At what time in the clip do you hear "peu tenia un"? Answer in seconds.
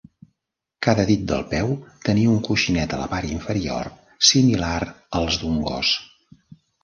1.49-2.39